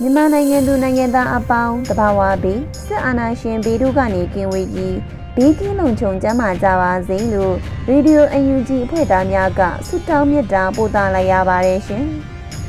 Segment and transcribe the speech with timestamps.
[0.00, 4.96] မြန်မာနိုင်ငံသူနိုင်ငံသားအပေါင်းတဘာဝပြီးစစ်အာဏာရှင်ဘေးတို့ကနေကင်းဝေးပြီး
[5.36, 7.54] ဘေးကင်းလုံခြုံကြမှာကြပါစေလို့
[7.88, 12.04] ရေဒီယိုအယူဂျီအဖွဲ့သားများကဆုတောင်းမြတ်တာပို့သလိုက်ရပါတယ်ရှင်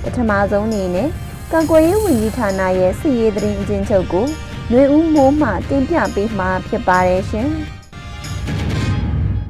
[0.01, 1.09] ပထမဆုံးအနေနဲ့
[1.51, 4.25] ကံကွယ်ရေးဝန်ကြီးဌာနရဲ့စစ်ရေးသတင်းအကျဉ်းချုပ်ကို
[4.69, 7.49] ຫນွေဦးမိုးမှတင်ပြပေးမှာဖြစ်ပါတယ်ရှင်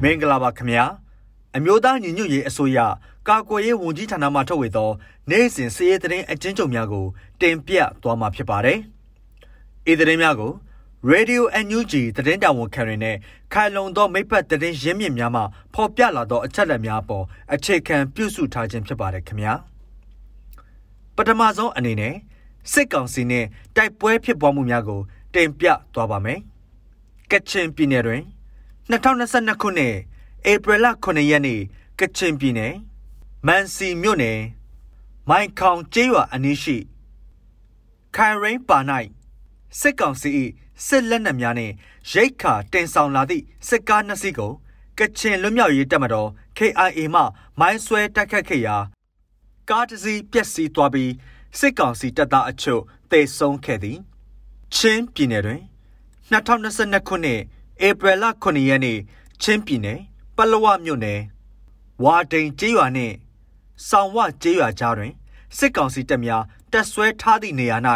[0.02, 0.84] မင်္ဂလာပါခင်ဗျာ
[1.56, 2.78] အမျိုးသားညီညွတ်ရေးအစိုးရ
[3.28, 4.90] ကာကွယ်ရေးဝန်ကြီးဌာနမှထုတ်ဝေသော
[5.30, 7.06] နိုင်စဉ်စည်ရေးသတင်းအကျဉ်းချုပ်များကို
[7.40, 8.78] တင်ပြသွားမှာဖြစ်ပါတယ်။
[9.90, 10.52] ဤသတင်းများကို
[11.10, 13.16] Radio NUG သတင်းတာဝန်ခံတွေနဲ့
[13.52, 15.42] ခိုင်လုံသောမိဖက်သတင်းရင်းမြစ်များမှ
[15.74, 19.52] ဖော်ပြလာသောအချက်အလက်များပေါ်အခြေခံပြုစုထားခြင်းဖြစ်ပါတယ်ခင်ဗျာ။
[21.16, 22.14] ပထမဆုံးအနေနဲ့
[22.72, 23.44] စစ်ကောင်စီနဲ့
[23.76, 25.00] တိုက်ပွဲဖြစ်ပွားမှုများကို
[25.34, 26.38] တင်ပြသွားပါမယ်။
[27.30, 28.22] ကချင်ပြည်နယ်တွင်
[28.90, 29.94] 2022ခုနှစ်
[30.50, 31.60] ဧပြီလ9ရက်နေ့
[32.00, 32.74] ကချင်ပြည်နယ်
[33.46, 34.38] မန်စီမြို့နယ်
[35.28, 36.76] မိုင်ခေါင်ကျေးရွာအနီးရှိ
[38.14, 38.78] ခိုင်ရိန်ပါ၌
[39.80, 40.30] စစ်ကောင်စီ၏
[40.86, 41.74] စစ်လက်နက်များနှင့်
[42.12, 44.52] ရိတ်ခါတင်ဆောင်လာသည့်စစ်ကားနှစ်စီးကို
[44.98, 47.22] ကချင်လွတ်မြောက်ရေးတပ်မတော် KIA မှ
[47.60, 48.76] မိုင်းဆွဲတိုက်ခတ်ခဲ့ရာ
[49.70, 51.12] ကားတစ်စီးပျက်စီးသွားပြီး
[51.58, 53.98] စစ်ကောင်စီတပ်သားအချို့တေဆုံးခဲ့သည်
[54.74, 55.62] ချင်းပြည်နယ်တွင်
[56.30, 57.40] 2022ခုနှစ်
[57.86, 58.98] ဧပြီလ9ရက်နေ့
[59.42, 60.00] ချင်းပြည်နယ်
[60.36, 61.20] ပလောဝမြို့နယ်
[62.04, 63.14] ဝါတိန်ကျေးရွာနှင့်
[63.86, 65.12] ဆောင်ဝကျေးရွာကြားတွင်
[65.56, 67.78] စစ်ကောင်စီတပ်များတပ်ဆွဲထားသည့်နေရာ၌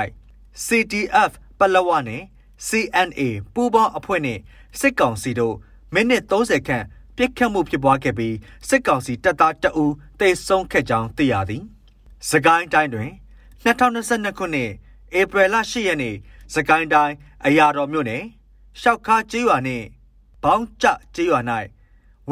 [0.65, 2.25] CTF ပလဝနှင့်
[2.67, 3.21] CNA
[3.55, 4.41] ပူးပေါင်းအဖွဲ့နှင့်
[4.81, 5.57] စစ်ကောင်စီတို့
[5.95, 6.85] မိနစ်30ခန့်
[7.17, 8.37] ပြစ်ခတ်မှုဖြစ်ပွားခဲ့ပြီး
[8.69, 11.63] စစ်ကောင်စီတပ်သားတအူးတေဆုံးခဲ့ကြောင်းသိရသည်။
[12.29, 13.11] စကိုင်းတိုင်းတွင်
[13.65, 14.71] 2022ခုနှစ်
[15.19, 16.17] ဧပြီလ10ရက်နေ့
[16.55, 17.15] စကိုင်းတိုင်း
[17.47, 18.23] အရာတော်မြို့နယ်
[18.81, 19.87] ရှောက်ခါကျေးရွာနှင့်
[20.43, 21.41] ဘောင်းကျကျေးရွာ၌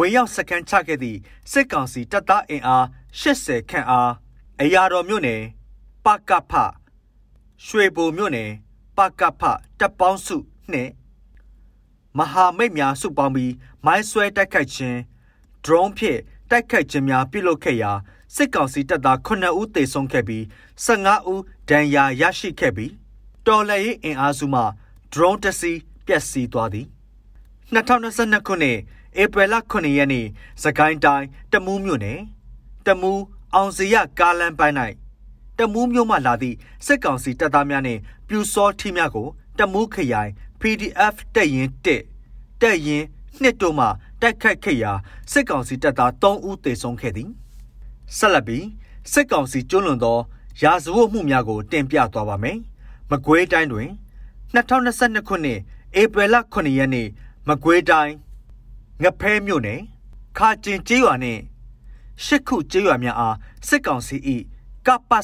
[0.01, 1.19] ဝင်ရောက်စခန်းချခဲ့သည့်
[1.51, 2.85] စစ်ကောင်စီတပ်သားအင်အား
[3.21, 4.13] 80ခန့်အား
[4.61, 5.43] အရာတော်မြို့နယ်
[6.05, 6.53] ပကဖ
[7.67, 8.51] ရွှေဘိုမြို့နယ်
[8.97, 9.43] ပကဖ
[9.81, 10.37] တပ်ပေါင်းစု
[10.73, 10.91] နှင့်
[12.19, 13.53] မဟာမိတ်များစုပေါင်းပြီး
[13.87, 14.99] မိုင်းဆွဲတိုက်ခိုက်ခြင်း
[15.65, 17.93] drone ဖြင့်တိုက်ခိုက်ခြင်းများပြုလုပ်ခဲ့ရာ
[18.35, 20.43] စစ်ကောင်စီတပ်သား9ဦးသေဆုံးခဲ့ပြီး
[20.87, 22.93] 15ဦးဒဏ်ရာရရှိခဲ့ပြီး
[23.47, 24.63] တော်လှန်ရေးအင်အားစုမှ
[25.13, 26.87] drone တစ်စီးပျက်စီးသွားသည်
[27.75, 28.79] 2022ခုနှစ်
[29.19, 30.27] ဧပြီလ9ရက်နေ့
[30.63, 32.21] စကိုင်းတိုင်းတမူးမြို့နယ်
[32.87, 33.23] တမူး
[33.55, 34.77] အောင်စရကားလမ်းပိုင်း၌
[35.59, 36.57] တမူးမြို့မှလာသည့်
[36.87, 39.29] စစ်ကောင်စီတပ်သားများနှင့်ပြူစောထီးများကို
[39.59, 41.87] တမူးခရိုင် PDF တပ်ရင်1
[42.61, 43.05] တပ်ရင်
[43.41, 43.87] နှစ်တို့မှ
[44.21, 44.93] တိုက်ခတ်ခဲ့ရာ
[45.33, 47.31] စစ်ကောင်စီတပ်သား3ဦးသေဆုံးခဲ့သည်
[48.17, 48.67] ဆက်လက်ပြီး
[49.13, 50.19] စစ်ကောင်စီကျွလွန်သော
[50.63, 52.59] ရာဇဝတ်မှုများကိုတင်ပြသွားပါမယ်
[53.11, 53.89] မကွေးတိုင်းတွင်
[54.55, 55.61] 2022ခုနှစ်
[56.01, 57.09] ဧပြီလ9ရက်နေ့
[57.49, 58.15] မကွေးတိုင်း
[59.03, 59.81] ငဖဲမြို့နယ်
[60.39, 61.43] ခါကျင်ကျေးရွာနှင့်
[62.25, 63.37] ရှစ်ခုကျေးရွာများအား
[63.69, 64.17] စစ်ကောင်စီ၏
[64.87, 65.21] ကပ္ပစ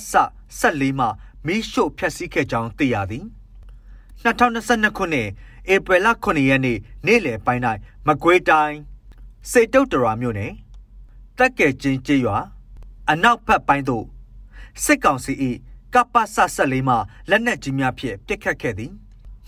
[0.61, 1.07] 14မှ
[1.47, 3.25] မီးရှို့ဖျက်ဆီးခဲ့ကြောင်းသိရသည်
[4.25, 5.29] 2022ခုနှစ်
[5.75, 7.63] ဧပြီလ9ရက်နေ့နေ့လယ်ပိုင်း၌
[8.07, 8.77] မကွေးတိုင်း
[9.51, 10.53] စေတုတ်တရာမြို့နယ်
[11.39, 12.39] တက်ကဲချင်းကျေးရွာ
[13.11, 14.05] အနောက်ဘက်ပိုင်းသို့
[14.85, 15.33] စစ်ကောင်စီ၏
[15.95, 16.23] ကပ္ပစ
[16.57, 16.95] 14မှ
[17.31, 18.93] လက်နက်ကြီးများဖြင့်ပစ်ခတ်ခဲ့သည်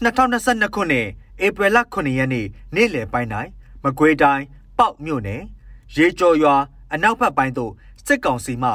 [0.03, 1.07] 2022ခုနှစ်
[1.47, 3.31] ဧပြီလ9ရက်နေ့နေ့လယ်ပိုင်း၌
[3.85, 4.45] မကွေးတိုင်း
[4.79, 5.43] ပေါက်မြို့နယ်
[5.97, 6.55] ရေကျော်ရွာ
[6.93, 7.73] အနောက်ဘက်ပိုင်းသို့
[8.07, 8.71] စစ်ကောင်စီမှ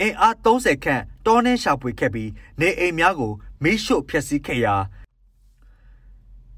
[0.00, 2.30] အင်အား30ခန့်တောနှင်းရှာဖွေခဲ့ပြီး
[2.60, 3.32] နေအိမ်များကို
[3.62, 4.74] မီးရှို့ဖျက်ဆီးခဲ့ရာ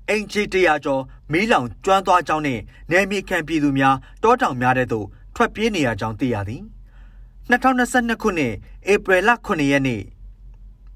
[0.09, 1.03] အင်ဂျီတရာကျော်
[1.33, 2.61] မီးလောင်ကျွမ်းသွားကြောင်းနဲ့
[2.91, 6.63] နယ်မြေခံပြည်သူများတောတောင်များတဲ့သို့ထွက်ပြေးနေရကြောင်းသိရသည်
[7.51, 8.55] 2022ခုနှစ်
[8.93, 10.03] ဧပြီလ9ရက်နေ့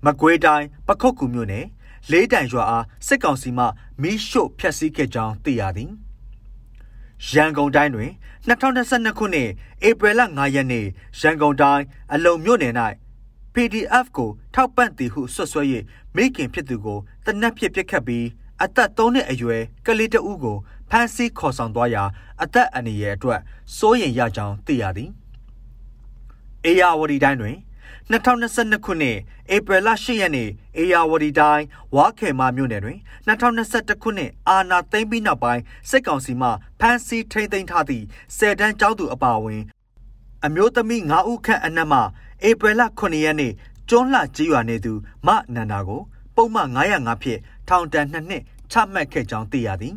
[0.04, 1.66] မကွေးတိုင်းပခုတ်ကူမြို့နယ်
[2.10, 3.64] လေးတိုင်ရွာအားစစ်ကောင်စီမှ
[4.02, 5.92] မီးရှို့ဖျက်ဆီးခဲ့ကြောင်းသိရသည်
[7.28, 8.10] ရန်ကုန်တိုင်းတွင်
[8.48, 9.48] 2022ခုနှစ်
[9.88, 10.86] ဧပြီလ9ရက်နေ့
[11.20, 12.74] ရန်ကုန်တိုင်းအလုံမြို့နယ်၌
[13.54, 15.62] PDF ကိုထောက်ပံ့သည်ဟုဆွဆွဲ၍
[16.16, 18.26] မိခင်ဖြစ်သူကိုတနက်ဖြစ်ပစ်ခတ်ပြီး
[18.62, 20.56] အသက်3နှစ်အရွယ်ကလေးတဦးကို
[20.90, 22.02] ဖမ်းဆီးခေါ်ဆောင်သွားရာ
[22.42, 23.40] အသက်အန္တရာယ်အတွက်
[23.76, 25.10] စိုးရိမ်ရကြောင်းသိရသည်။
[26.64, 27.56] အေယာဝတီတိုင်းတွင်
[28.10, 29.16] 2022ခုနှစ်
[29.54, 31.64] ဧပြီလ10ရက်နေ့အေယာဝတီတိုင်း
[31.96, 36.48] ဝါခေမာမြို့နယ်တွင်2021ခုနှစ်အာနာသိမ့်ပြီးနောက်ပိုင်းစစ်ကောင်စီမှ
[36.80, 38.04] ဖမ်းဆီးထိန်းသိမ်းထားသည့်
[38.36, 39.62] ဆယ်တန်းကျောင်းသူအပါအဝင်
[40.44, 41.98] အမျိုးသမီး9ဦးခန့်အနက်မှ
[42.48, 43.52] ဧပြီလ9ရက်နေ့
[43.88, 44.92] ကျွန်းလှကြီးရွာနေသူ
[45.26, 46.02] မနန္ဒာကို
[46.34, 48.42] ပုံမှန်905ဖြင့်ထောင်ဒဏ်2နှစ်
[48.72, 49.94] ချမှတ်ခဲ့ကြောင်းသိရသည်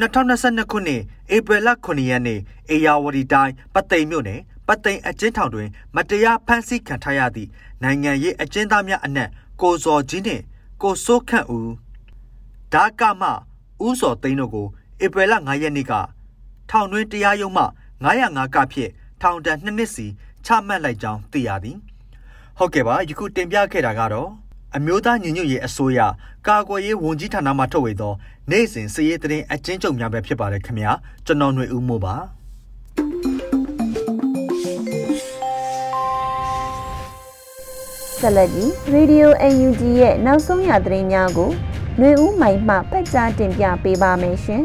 [0.00, 1.02] 2022ခုနှစ်
[1.34, 2.40] ဧပြီလ9ရက်နေ့
[2.70, 7.48] အေယာဝတီတိုင်းပသိမ်မြို့နယ် ပသိမ်အကျဉ်းထောင်တွင် မတရားဖမ်းဆီးခံထားရသည့်
[7.82, 9.28] နိုင်ငံရေးအကျဉ်းသားများအနက်
[9.60, 10.42] ကိုစော်ကြီးနှင့်
[10.82, 11.72] ကိုစိုးခန့်ဦး
[12.72, 13.28] ဒါကမှ
[13.84, 14.66] ဦးစော်သိန်းတို့ကို
[15.04, 15.92] ဧပြီလ9ရက်နေ့က
[16.70, 17.64] ထောင်တွင်းတရားရုံးမှ
[18.04, 18.90] 905ကဖြင့်
[19.20, 20.06] ထောင်ဒဏ်2နှစ်စီ
[20.44, 21.76] ချမှတ်လိုက်ကြောင်းသိရသည်
[22.58, 24.28] ဟုတ်ကဲ့ပါယခုတင်ပြခဲ့တာကတော့
[24.76, 26.00] အမျိုးသားညီညွတ်ရေးအစိုးရ
[26.46, 28.12] ကာကွယ်ရေးဝန်ကြီးဌာနမှထုတ်ဝေသော
[28.50, 30.92] နိုင်စဉ်စည်ရေးသတင်းအကျဉ်းချုပ်များပဲဖြစ်ပါတယ်ခင်ဗျာ
[31.26, 32.14] ကျွန်တော်ຫນွေဦးမိုးပါ
[38.19, 41.49] ဆက်လက်ပြီး Radio UNG ရဲ့နောက်ဆုံးရသတင်းများကို
[41.97, 44.63] ຫນွေဦးမိုင်မှဖတ်ကြားတင်ပြပေးပါမယ်ရှင်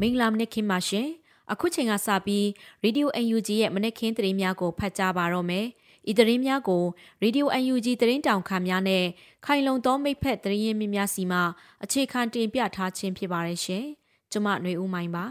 [0.00, 1.08] မင်္ဂလာမနက်ခင်းပါရှင်
[1.52, 2.44] အခုချိန်ကစပြီး
[2.84, 5.66] Radio UNG ရဲ့မနက်ခင်းသတင်းများကိုဖတ်ကြားပါတော့မယ်
[6.10, 6.84] ဤသတင်းများကို
[7.22, 9.04] Radio UNG သတင်းတောင်ခါများနဲ့
[9.46, 11.40] ခိုင်လုံသောမိဖက်သတင်းရင်းမြစ်များစီမှ
[11.84, 13.84] အခြေခံတင်ပြထားခြင်းဖြစ်ပါတယ်ရှင်
[14.32, 15.24] ကျွန်မຫນွေဦးမိုင်ပါ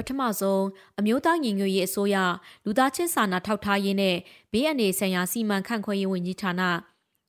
[0.00, 0.64] ပထမဆုံး
[0.98, 2.16] အမျိုးသားညီညွတ်ရေးအစိုးရ
[2.64, 4.16] လူသားချင်းစာနာထောက်ထားရေးနဲ့
[4.52, 6.62] ဘေးအန္တရာယ်ဆိုင်ရာစီမံခန့်ခွဲရေးဝန်ကြီးဌာန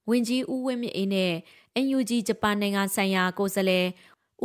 [0.10, 1.34] ဝန်ကြီးဦးဝင်းမြင့်အေးနဲ့
[1.86, 3.86] NUG ဂျပန်နိုင်ငံဆိုင်ရာကိုယ်စားလှယ်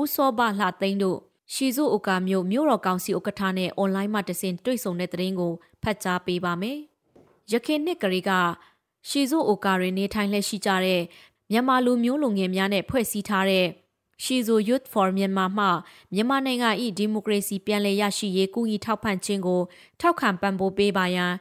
[0.01, 1.19] ဦးစောဘလှသိန်းတို့
[1.53, 5.53] ရှီဇုအိုကာမြို့မြို့တော်ကောင်စီဥက္ကဋ္ဌနဲ့အွန်လိုင်းမှာတစင်တွေ့ဆုံတဲ့သတင်းကို
[5.83, 6.79] ဖတ်ကြားပေးပါမယ်။
[7.53, 8.31] ရခိုင်နှစ်ကလေးက
[9.09, 11.03] ရှီဇုအိုကာတွင်နေထိုင်လက်ရှိကြတဲ့
[11.51, 13.67] မြန်မာလူမျိုးလူငယ်များနဲ့ဖွဲ့စည်းထားတဲ့
[14.23, 15.67] ရှီဇို Youth for Myanmar မှ
[16.15, 19.61] မြန်မာနိုင်ငံ၏ဒီမိုကရေစီပြန်လည်ရရှိရေးကူညီထောက်ပံ့ခြင်းကို
[20.01, 21.33] ထောက်ခံပံ့ပိုးပေးပါရန်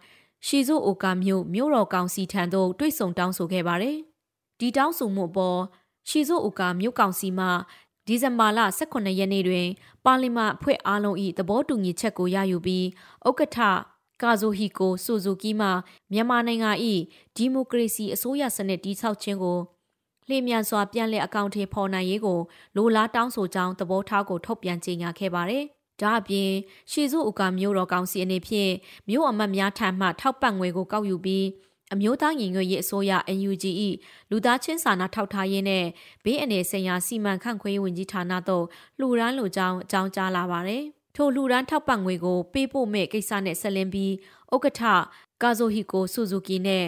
[0.46, 3.98] ရှီဇိုအိုကာမြို့မြို့တော်ကောင်စီထံသို့တွေ့ဆုံတောင်းဆိုခဲ့ပါတယ်။
[4.60, 5.60] ဒီတောင်းဆိုမှုပေါ်
[6.10, 7.48] ရှီဇိုအိုကာမြို့ကောင်စီမှ
[8.08, 9.68] ဒီဇင်ဘာလ18ရက်နေ့တွင်
[10.06, 12.86] ပါလီမန်အဖွဲ့အားလုံး၏သဘောတူညီချက်ကိုရယူပြီး
[13.28, 13.60] ဥက္ကဋ္ဌ
[14.22, 15.68] ကာဇိုဟီကိုဆူဇူကီမှ
[16.12, 16.72] မြန်မာနိုင်ငံ၏
[17.36, 19.60] ဒီမိုကရေစီအစိုးရစနစ်တည်ဆောက်ခြင်းကို
[20.30, 22.40] လျင်မြန်စွာပြန်လည်အကောင့်ထေဖော်နိုင်ရေးကို
[22.76, 25.64] လိုလားတောင်းဆိုကြောင်းသဘောထားကိုထုတ်ပြန်ကြေညာခဲ့ပါတယ်။
[26.02, 26.50] ဒါအပြင်
[26.92, 28.72] ရှီဇုဥကာမျိုးတော်ကောင်စီအနေဖြင့်
[29.10, 31.46] မြို့အမတ်များထံမှထောက်ပံ့ငွေကိုကောက်ယူပြီး
[31.94, 33.66] အမျိုးသားညီညွတ်ရေးအစိုးရ NUG
[34.30, 35.86] ၏လူသားချင်းစာနာထောက်ထားရေးနဲ့
[36.24, 38.66] ဘေးအန္တရာယ်ဆိုင်ရာစီမံခန့်ခွဲရေးဝန်ကြီးဌာနသို့
[39.00, 40.84] လှူဒန်းလိုကြောင်းအကြောင်းကြားလာပါတယ်။
[41.16, 44.14] ထိုလှူဒန်းထောက်ပံ့ငွေကိုပေးပို့မဲ့ကိစ္စနဲ့ဆက်လင်းပြီး
[44.54, 44.82] ဥက္ကဋ္ဌ
[45.42, 46.86] ကာဇိုဟီကိုဆူဇူကီနဲ့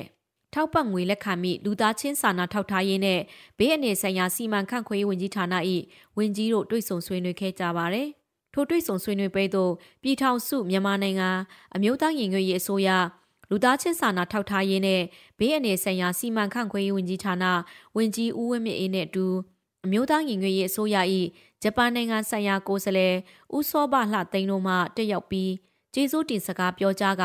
[0.58, 3.20] ထောက်ပံ့ငွေလက်ခံမိလူသားချင်းစာနာထောက်ထားရေးနဲ့
[3.58, 5.56] ဘေးအန္တရာယ်ဆိုင်ရာစီမံခန့်ခွဲရေးဝန်ကြီးဌာန၏
[6.18, 8.08] ဝန်ကြီးတို့တွေ့ဆုံဆွေးနွေးခဲ့ကြပါတယ်။
[8.54, 9.72] ထိုတွေ့ဆုံဆွေးနွေးပွဲသို့
[10.04, 11.30] ပြည်ထောင်စုမြန်မာနိုင်ငံ
[11.76, 12.90] အမျိုးသားရင်ငွေရေးအစိုးရ
[13.50, 15.02] လူသားချင်းစာနာထောက်ထားရေးနဲ့
[15.40, 17.46] ဘေးအန္တရာယ်ဆိုင်ရာစီမံခန့်ခွဲရေးဝန်ကြီးဌာန
[17.98, 19.26] ဝန်ကြီးဦးဝင်းမြင့်အေးနဲ့အတူ
[19.86, 20.98] အမျိုးသားရင်ငွေရေးအစိုးရ၏
[21.64, 23.16] ဂျပန်နိုင်ငံဆိုင်ရာကိုယ်စားလှယ်
[23.56, 25.52] ဦးစောဘလှသိန်းတို့မှတက်ရောက်ပြီး
[26.00, 27.24] ကျေးဇူးတင်စကားပြောကြားက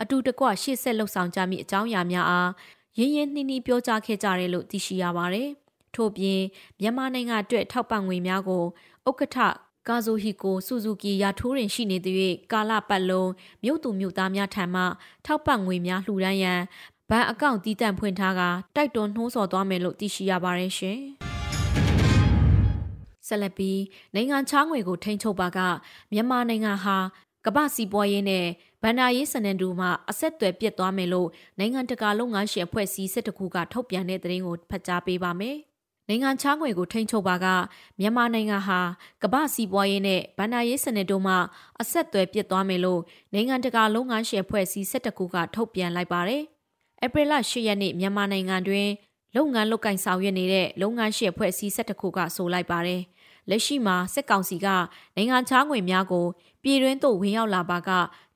[0.00, 2.50] အတူတကွရှေ့ဆက်လှုပ်ဆောင်ကြမည့်အကြောင်းအရာများအား
[2.98, 5.48] ရင်းရင်းနှီးနှီးပြောကြားခဲ့ကြတယ်လို့သိရှိရပါတယ်။
[5.94, 6.40] ထို့ပြင်
[6.80, 8.64] မြန်မာနိုင်ငံအတွက်ထောက်ပံ့ငွေများကို
[9.08, 9.38] ဥက္ကဋ္ဌ
[9.88, 12.16] ကာဇိုဟီကိုဆူဇူကီရာထိုးရင်ရှိနေတဲ့၍
[12.52, 13.30] ကာလပတ်လုံး
[13.64, 14.82] မြို့သူမြို့သားများထံမှ
[15.26, 16.60] ထောက်ပံ့ငွေများလှူဒန်းရန်
[17.10, 18.40] ဘဏ်အကောင့်တည်တံ့ဖွင့်ထားက
[18.76, 21.00] တိုက်တွန်းနှိုးဆော်သွားမယ်လို့သိရှိရပါတယ်ရှင်။
[23.26, 23.80] ဆက်လက်ပြီး
[24.14, 25.58] နိုင်ငံခြားငွေကိုထိန်းချုပ်ပါက
[26.12, 26.96] မြန်မာနိုင်ငံဟာ
[27.46, 28.44] ကမ္ဘာစီးပွားရေးနဲ့
[28.82, 35.56] ဗန္ဒာရေးစနန်တူမှအဆက်အသွယ်ပြတ်သွားမယ်လို့နိုင်ငံတကာလုံငန်းရှင်အဖွဲ့အစည်းစစ်တခုကထုတ်ပြန်တဲ့သတင်းကိုဖတ်ကြားပေးပါမယ်။
[36.08, 37.46] နိုင်ငံခြားငွေကိုထိန်းချုပ်ပါက
[38.00, 38.80] မြန်မာနိုင်ငံဟာ
[39.22, 41.34] ကမ္ဘာစီးပွားရေးနဲ့ဗန္ဒာရေးစနစ်တို့မှ
[41.80, 43.00] အဆက်အသွယ်ပြတ်သွားမယ်လို့
[43.34, 46.42] နိုင်ငံတကာလုံငန်းရှင်အဖွဲ့အစည်းစစ်တခုကထုတ်ပြန်လိုက်ပါတယ်။
[47.04, 48.88] ဧပြီလ10ရက်နေ့မြန်မာနိုင်ငံတွင်
[49.36, 53.02] လုပ်ငန်းလုပ်ကင်ဆောင်ရွက်နေတဲ့လုပ်ငန်းရှင်အဖွဲ့အစည်းဆက်တခုကဆိုလိုက်ပါတယ်။
[53.50, 54.66] လက်ရှိမှာစစ်ကောင်စီက
[55.16, 56.26] နိုင်ငံခြားငွေများကို
[56.62, 57.90] ပြည်တွင်းသို့ဝင်ရောက်လာပါက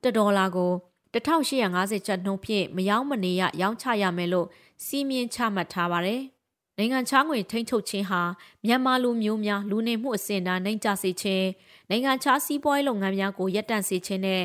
[0.04, 0.72] တဒေါ်လာကို
[1.14, 4.46] 1850ကျပ်နှုန်းဖြင့်မယောင်းမနေရရောင်းချရမယ်လို့
[4.84, 6.22] စီးမြင်ချမှတ်ထားပါတယ်။
[6.78, 8.22] နိုင်ငံခြားငွေထိန်းချုပ်ခြင်းဟာ
[8.66, 11.46] မြန်မာလူမျိုးများလူနေမှုအဆင့်အတန်းနှိမ်ကျစေခြင်း
[11.90, 14.44] နိုင်ငံခြားစီးပွားရေးလုပ်ငန်းများကိုရပ်တန့်စေခြင်းနဲ့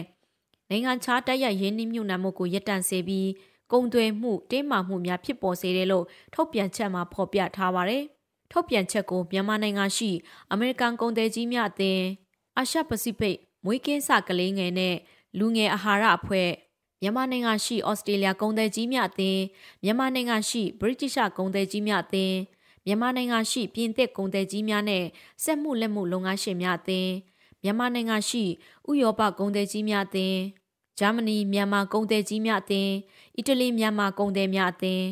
[0.70, 3.30] နိုင်ငံခြားတိုက်ရိုက်ရင်းနှီးမြှုပ်နှံမှုကိုရပ်တန့်စေပြီး
[3.72, 8.04] ကုန်သွယ်မှုတင်းမာမှုများဖြစ်ပေါ်စေတယ်လို့ထုတ်ပြန်ချက်မှာဖော်ပြထားပါတယ်။
[8.54, 10.12] ထုတ်ပြန်ချက်ကိုမြန်မာနိုင်ငံရှိ
[10.52, 12.04] အမေရိကန်ကုန်သည်ကြီးများအသင်း
[12.58, 14.96] အာရှပစိဖိတ်မွေးကင်းစကလေးငယ်နဲ့
[15.38, 16.50] လူငယ်အာဟာရအဖွဲ့
[17.02, 19.42] မြန်မာနိုင်ငံရှိဩစတြေးလျကုန်သည်ကြီးများအသင်း
[19.84, 22.38] မြန်မာနိုင်ငံရှိဗြိတိရှကုန်သည်ကြီးများအသင်း
[22.86, 25.04] မြန်မာနိုင်ငံရှိပြင်သစ်ကုန်သည်ကြီးများနဲ့
[25.44, 27.12] စက်မှုလက်မှုလုပ်ငန်းရှင်များအသင်း
[27.64, 28.44] မြန်မာနိုင်ငံရှိ
[28.90, 30.40] ဥရောပကုန်သည်ကြီးများအသင်း
[31.00, 32.94] ဂျာမနီမြန်မာကုန်သည်ကြီးများအသင်း
[33.38, 35.06] အီတလီမြန်မာကုန်သည်များအသင်း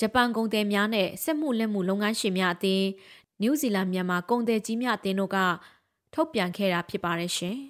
[0.00, 2.86] ဂျပန်ကုန်သည်များနဲ့စက်မှုလက်မှုလုပ်ငန်းရှင်များအသင်း
[3.42, 5.38] နယူးဇီလန်မြန်မာကုန်သည်ကြီးများအသင်းတို့က
[6.14, 7.56] ထုတ်ပြန်ခဲ့တာဖြစ်ပါတယ်ရှင်။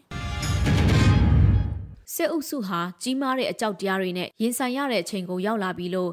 [2.15, 6.11] စစ်အုပ်စုဟာကြီးမားတဲ့အကြောက်တရားတွေနဲ့ရင်ဆိုင်ရတဲ့အချိန်ကိုရောက်လာပြီလို့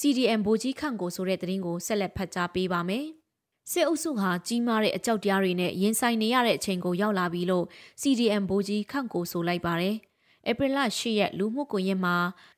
[0.00, 3.04] CDM ဗိုလ်ကြီးခန့်ကိုဆိုတဲ့သတင်းကိုဆက်လက်ဖတ်ကြားပေးပါမယ်။
[3.72, 7.64] စစ်အုပ်စုဟာကြီးမားတဲ့အကြောက်တရားတွေနဲ့ရင်ဆိုင်နေရတဲ့အချိန်ကိုရောက်လာပြီလို့
[8.00, 9.96] CDM ဗိုလ်ကြီးခန့်ကိုဆိုလိုက်ပါတယ်။
[10.50, 12.16] ဧပြီလ10ရက်လူမှုကွန်ရက်မှာ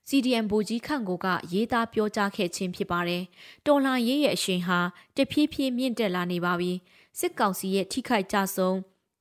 [0.09, 3.23] CDM ဗိုလ်ကြီးခန့်ကိုကရေးသားပြောကြားခဲ့ခြင်းဖြစ်ပါတယ်။
[3.67, 4.79] တော်လှန်ရေးရဲ့အရှိန်ဟာ
[5.17, 6.73] တဖြည်းဖြည်းမြင့်တက်လာနေပါပြီ။
[7.19, 8.77] စစ်ကောင်စီရဲ့ထိခိုက်ကြဆုံး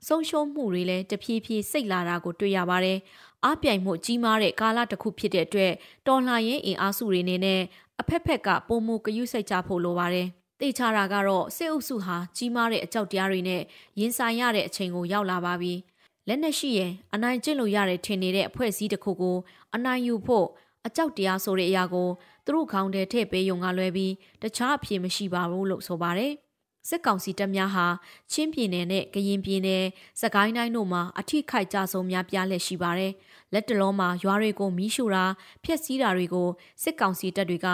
[0.07, 2.97] ဆုံးရှုံးမှုတွေလည်းတဖြည်းဖြည်းစိတ်လာတာကိုတွေ့ရပါတယ်။
[3.43, 5.73] အားပြိုင်မှုကြီးမားတဲ့ကာလတစ်ခုဖြစ်တဲ့အတွက်
[6.07, 7.61] တော်လှန်ရေးအင်အားစုတွေနေနဲ့
[8.01, 10.27] အဖက်ဖက်ကပုံမူကယူစိတ်ကြဖို့လိုပါတယ်။
[10.59, 13.61] သိချတာကတော့စစ်အုပ်စုဟာကြီးမားတဲ့အကြောက်တရားတွေနဲ့
[13.99, 15.73] ရင်ဆိုင်ရတဲ့အချိန်ကိုရောက်လာပါပြီ။
[16.27, 19.37] လက်နက်ရှိရင်အနိုင်ကျင့်လို့ရတဲ့ထင်နေတဲ့အဖွဲ့အစည်းတစ်ခုကို
[19.75, 20.47] အနိုင်ယူဖို့
[20.87, 22.09] အကြောက်တရားဆိုတဲ့အရာကို
[22.45, 26.33] သူတို့ခေါင်းထဲထည့်ပေးယုံကလွဲပြီးတခြားအဖြစ်မရှိပါဘူးလို့ဆိုပါတယ်။
[26.87, 27.85] စစ်ကောင်စီတပ်များဟာ
[28.31, 29.83] ချင်းပြည်နယ်နဲ့ကရင်ပြည်နယ်
[30.21, 33.13] စကိုင်းတိုင်းတို့မှာအထိခိုက်ကြဆုံးများပြားလက်ရှိပါတယ်။
[33.53, 35.25] လက်တလုံးမှာရွာတွေကိုမီးရှို့တာ
[35.63, 36.47] ဖျက်ဆီးတာတွေကို
[36.83, 37.67] စစ်ကောင်စီတပ်တွေက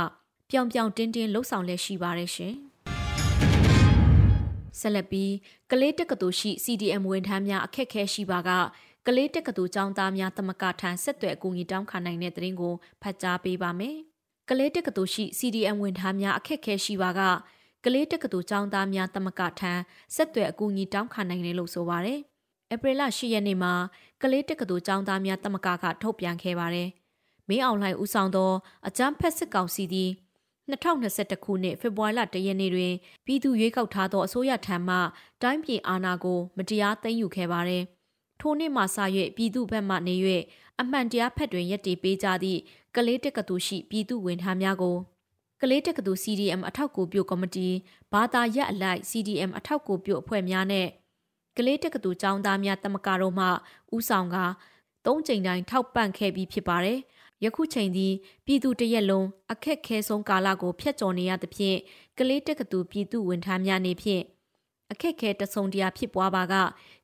[0.49, 2.55] ပြောင်ပြောင်တင်းတင်းလှုပ်ဆောင်လက်ရှိပါတယ်ရှင်။
[4.83, 5.33] ဆက်လက်ပြီး
[5.71, 8.51] ကလေးတက္ကသိုလ်ရှိ CDM ဝန်ထမ်းများအခက်ခဲရှိပါက
[9.07, 13.97] ကလေးတက္ကသိုလ်ကျောင်းသားများတမကထံဆက်သွယ်အကူအညီတောင်းခံနိုင်တဲ့သတင်းကိုဖတ်ကြားပေးပါမယ်။
[14.49, 17.21] ကလေးတက္ကသိုလ်ရှိ CDM ဝန်ထမ်းများအခက်ခဲရှိပါက
[17.85, 19.71] ကလေးတက္ကသိုလ်ကျောင်းသားများတမကထံ
[20.15, 22.19] ဆက်သွယ်အကူအညီတောင်းခံနိုင်တယ်လို့ဆိုပါရယ်။
[22.73, 23.73] ဧပြီလ10ရက်နေ့မှာ
[24.21, 26.89] ကလေးတက္ကသိုလ်ကျောင်းသားများတမကကထုတ်ပြန်ခဲ့ပါတယ်။
[27.49, 28.51] မင်းအောင်လှိုင်ဦးဆောင်သော
[28.87, 30.11] အကြမ်းဖက်စစ်ကောင်စီသည်
[30.71, 32.93] 2021ခုနှစ်ဖေဖော်ဝါရီလ1ရက်နေ့တွင်
[33.25, 34.97] ပြည်သူရွေးကောက်ထားသောအစိုးရထံမှ
[35.41, 37.83] တိုင်းပြည်အာဏာကိုမတရားသိမ်းယူခဲ့ပါတယ်။
[38.39, 38.85] ထိုနှစ်မှစ၍
[39.37, 40.15] ပြည်သူဘက်မှနေ၍
[40.79, 42.59] အမှန်တရားဖက်တွင်ရည်တည်ပေးကြသည့်
[42.95, 44.97] ကလေးတက္ကသိုလ်ရှိပြည်သူဝန်ထမ်းများကို
[45.61, 47.67] ကလေးတက္ကသိုလ် CDM အထောက်ကူပြုကော်မတီ
[48.13, 50.87] ဘာသာရက်အလိုက် CDM အထောက်ကူပြုအဖွဲ့များနဲ့
[51.57, 53.45] ကလေးတက္ကသိုလ်ကျောင်းသားများတမကတို့မှ
[53.95, 54.37] ဥဆောင်က
[55.05, 56.99] သုံးကြိမ်တိုင်းထောက်ပံ့ခဲ့ပြီးဖြစ်ပါတယ်။
[57.43, 58.13] ယခုချိန်သည်
[58.45, 61.77] ပြည်သူတရက်လုံးအခက်ခဲဆုံးကာလကိုဖျက်ကျော်နေရသဖြင့်
[62.17, 64.23] ကလေးတက္ကသိုလ်ပြည်သူဝန်ထမ်းများနေဖြင့်
[64.91, 66.53] အခက်ခဲတဆုံတရာဖြစ်ပွားပါက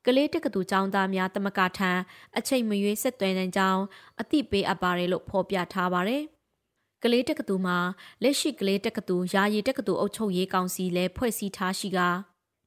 [0.06, 1.90] ကလေးတက္ကသိုလ်ကျောင်းသားများတမကထံ
[2.38, 3.82] အချိန်မရွေးဆက်သွယ်နိုင်ကြောင်း
[4.20, 6.22] အသိပေးအပ်ပါတယ်လို့ဖော်ပြထားပါတယ်။
[7.02, 7.78] ကလေးတက္ကသိုလ်မှာ
[8.22, 11.98] လက်ရှိကလေးတက္ကသိုလ်ယာယီတက္ကသိုလ်အုပ်ချုပ်ရေးကောင်စီလည်းဖွဲ့စည်းထားရှိက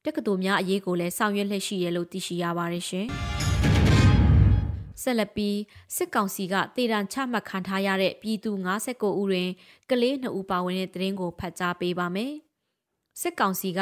[0.04, 3.08] တက္ကသိုလ်များအရေးကိုလည်းဆောင်ရွက်လက်ရှိရလို့သိရှိရပါတယ်ရှင်။
[5.04, 5.58] ဆက်လက်ပြီး
[5.96, 9.48] စစ်ကောင်စီကတေတံချမှတ်ခံထားရတဲ့ပြည်သူ59ဦးတွင်
[9.90, 12.32] ကလေး2ဦးပါဝင်တဲ့တရင်ကိုဖတ်ကြားပေးပါမယ်။
[13.20, 13.80] စစ်ကောင်စီက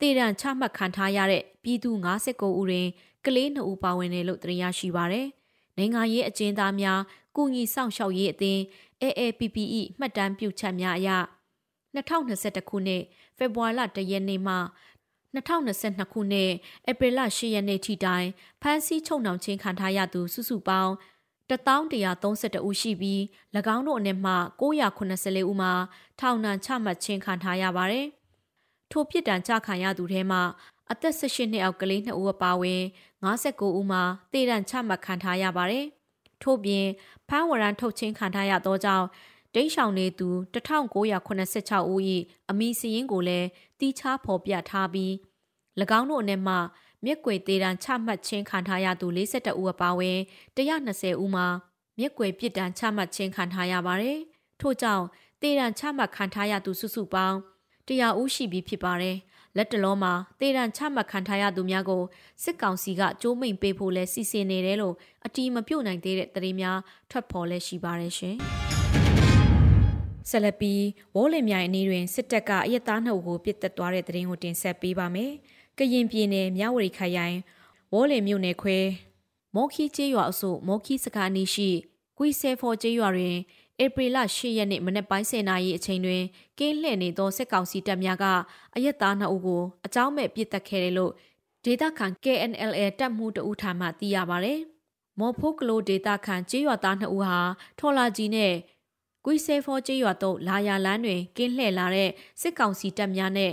[0.00, 1.90] တေတံချမှတ်ခံထားရတဲ့ပြည်သူ
[2.26, 2.86] 59ဦးတွင်
[3.26, 5.28] ကလေး2ဦးပါဝင်တယ်လို့သိရရှိပါရယ်။
[5.76, 7.00] နိုင်ငံရေးအကျဉ်းသားများ
[7.36, 8.60] ကုညီဆောင်ရှောက်ရေးအသင်း
[9.02, 11.10] AAPPE မှတ်တမ်းပြုချက်များအရ
[11.96, 13.02] 2021ခုနှစ်
[13.36, 14.54] ဖေဖော်ဝါရီလ1ရက်နေ့မှ
[15.34, 16.50] 2022ခုနှစ်
[16.90, 18.28] ဧပြီလ10ရက်နေ့ထိတိုင်
[18.62, 20.92] ဖမ်းဆီးချုပ်နှောင်ခြင်းခံထားရသူစုစုပေါင်း
[21.50, 23.20] 1132ဦးရှိပြီး၎
[23.74, 25.72] င်းတို့အနက်မှ984ဦးမှာ
[26.20, 28.06] ထောင်ဒဏ်ချမှတ်ခြင်းခံထားရပါတယ်။
[28.90, 30.42] ထိုပြစ်ဒဏ်ချခံရသူထဲမှာ
[30.90, 32.82] အသက်18နှစ်အောက်ကလေး2ဦးအပါအဝင်
[33.24, 35.86] 59ဦးမှာတေဒဏ်ချမှတ်ခံထားရပါတယ်။
[36.42, 36.86] ထို့ပြင်
[37.28, 39.06] ဖမ်းဝရမ်းထုတ်ချင်းခံထားရသောကြောင့်
[39.54, 42.00] ဒိတ်ဆောင်နေသူ1986ဦး၏
[42.50, 45.12] အမိစရင်ကိုလည်းတီးခြားဖော်ပြထားပြီး၎
[45.98, 46.56] င်းတို့အနက်မှ
[47.04, 50.18] မြက်ွယ်သေးတံချမှတ်ခြင်းခံထားရသူ42ဦးအပါအဝင်
[50.56, 51.46] 120ဦးမှာ
[51.98, 54.18] မြက်ွယ်ပြစ်ဒဏ်ချမှတ်ခြင်းခံထားရပါတယ်။
[54.60, 55.04] ထို့ကြောင့်
[55.40, 57.36] သေးတံချမှတ်ခံထားရသူစုစုပေါင်း
[57.88, 59.16] 100ဦးရှိပြီဖြစ်ပါတယ်။
[59.56, 62.02] လက်တလုံးမှာတေရန်ချမှတ်ခံထားရသူများကို
[62.44, 64.94] စစ်ကောင်စီကကြိုးမိန်ပေးဖို့လဲစီစဉ်နေတယ်လို့
[65.26, 66.78] အတီးမပြုတ်နိုင်သေးတဲ့သတင်းများ
[67.10, 68.38] ထွက်ပေါ်လဲရှိပါတယ်ရှင်။
[70.28, 70.82] ဆက်လက်ပြီး
[71.14, 75.32] ဝေါ်လင်မြိုင်အနီးတွင်စစ်တပ်ကအရက်သားနှုတ်ကိုပစ်တက်သွားတဲ့သတင်းကိုတင်ဆက်ပေးပါမယ်။
[75.78, 77.36] ကရင်ပြည်နယ်မြဝတီခရိုင်
[77.92, 78.78] ဝေါ်လင်မြို့နယ်ခွဲ
[79.54, 81.70] မော်ခီကျေးရွာအစုမော်ခီစကားနီရှိ
[82.18, 83.36] ကွီဆဲဖော်ကျေးရွာတွင်
[83.84, 86.22] ဧပြီလ10ရက်နေ့မနက်ပိုင်း10:00နာရီအချိန်တွင်
[86.58, 88.24] ကင်းလှည့်နေသောစစ်ကောင်စီတပ်များက
[88.74, 91.12] အရက်သား2ဦးကိုအကြောင်းမဲ့ပစ်တက်ခဲ့တယ်လို့
[91.64, 94.54] ဒေတာခန် KNLA တပ်မှုတဦးထံမှသိရပါဗျ။
[95.18, 97.38] မော်ဖိုကလိုဒေတာခန်ကျေးရွာသား2ဦးဟာ
[97.78, 98.54] ထော်လာကြီးနဲ့
[99.24, 102.10] ကွီဆေဖောကျေးရွာသို့လာရလန်းတွင်ကင်းလှည့်လာတဲ့
[102.40, 103.52] စစ်ကောင်စီတပ်များနဲ့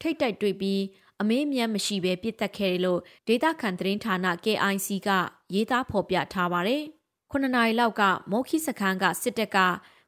[0.00, 0.80] ထိတ်တိုက်တွေ့ပြီး
[1.20, 5.08] အမေးမြတ်မရှိဘဲပြစ်တက်ခဲ့တယ်လို့ဒေတာခန်သတင်းဌာန KIC က
[5.54, 6.82] ရေးသားဖော်ပြထားပါတယ်။
[7.30, 9.58] ခုနှစ်နာရီလောက်ကမော်ခီစခန်းကစစ်တပ်က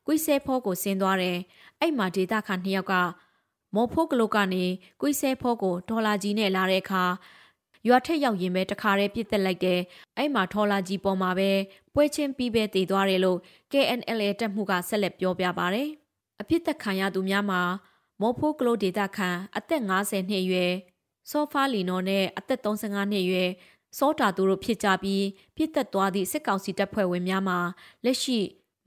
[0.07, 1.39] ကွိဆဲဖောကိုဆင်းသွားတယ်။
[1.81, 2.95] အဲ့မှာဒေတာခန်နှစ်ယောက်က
[3.75, 4.65] မော်ဖိုးကလုတ်ကနေ
[5.01, 7.05] ကွိဆဲဖောကိုဒေါ်လာကြီးနဲ့လာတဲ့အခါ
[7.89, 9.81] ရွာထက်ရောက်ရင်ပဲတခါတည်းပြစ်တက်လိုက်တယ်။
[10.19, 11.51] အဲ့မှာထော်လာကြီးပေါ်မှာပဲ
[11.95, 13.39] ပွဲချင်းပြီးပဲတည်သွားတယ်လို့
[13.73, 15.83] KNLA တက်မှုကဆက်လက်ပြောပြပါဗျ။
[16.41, 17.63] အပြစ်သက်ခံရသူများမှာ
[18.21, 20.73] မော်ဖိုးကလုတ်ဒေတာခန်အသက်50နှစ်အရွယ်
[21.31, 23.51] ဆောဖာလီနိုနဲ့အသက်35နှစ်အရွယ်
[23.99, 25.25] စောတာသူတို့ဖြစ်ကြပြီး
[25.57, 27.59] ပြစ်သက်သွားသည့်စစ်ကောင်စီတပ်ဖွဲ့ဝင်များမှာ
[28.05, 28.39] လက်ရှိ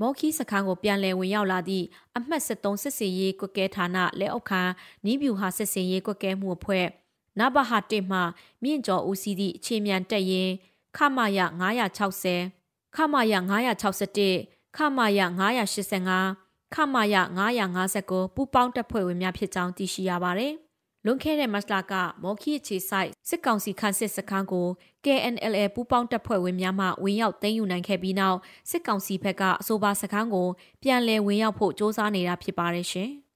[0.02, 1.86] မော်ခီစခန်းကိုပြန်လည်ဝင်ရောက်လာသည့်
[2.18, 4.62] အမှတ်73စစ်စေးရေးကွက်ကဲဌာနလက်အောက်ခံ
[5.06, 6.86] နီးဗျူဟာစစ်စေးရေးကွက်ကဲမှုအဖွဲ့
[7.40, 8.20] နဘဟာတစ်မှ
[8.64, 10.50] မြင့်ကျော်ဦးစီးသည့်အခြေမြန်တက်ရင်
[10.98, 11.40] ခမရ
[12.18, 13.34] 960ခမရ
[14.08, 15.20] 961ခမရ
[16.00, 17.16] 985ခမရ
[17.76, 20.54] 959ပူပေါင်းတပ်ဖွဲ့ဝင်များဖြစ်ကြောင်းသိရှိရပါတယ်။
[21.06, 24.68] လွန်ခဲ့တဲ့မတ်လကမော်ခီအခြေဆိုင်စစ်ကောင်စီခန့်စစ်စခန်းကို
[25.06, 28.38] KNLA ပူးပေါင်းတပ်ဖွဲ့ဝင်များမှဝင်ရောက်သိမ်းယူနိုင်ခဲ့ပြီးနောက်
[28.70, 30.48] စစ်ကောင်စီဘက်ကအဆိုပါစခန်းကို
[30.84, 33.12] ပြန်လည်ဝင်ရောက်ဖို့စ조사နေတာဖြစ်ပါတယ်ရှင်။